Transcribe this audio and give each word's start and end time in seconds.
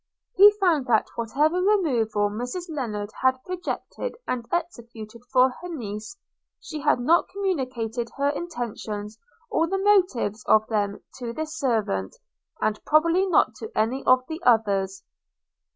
He 0.35 0.49
found 0.59 0.87
that 0.87 1.09
whatever 1.15 1.57
removal 1.61 2.31
Mrs 2.31 2.63
Lennard 2.71 3.11
had 3.21 3.43
projected 3.43 4.15
and 4.27 4.47
executed 4.51 5.21
for 5.31 5.51
her 5.61 5.69
niece, 5.69 6.17
she 6.59 6.79
had 6.79 6.99
not 6.99 7.27
communicated 7.29 8.09
her 8.17 8.29
intentions, 8.29 9.19
or 9.51 9.67
the 9.67 9.77
motives 9.77 10.43
of 10.47 10.65
them, 10.69 11.03
to 11.19 11.33
this 11.33 11.55
servant, 11.55 12.15
and 12.59 12.83
probably 12.83 13.27
not 13.27 13.53
to 13.57 13.69
any 13.75 14.03
of 14.07 14.25
the 14.27 14.41
others. 14.43 15.03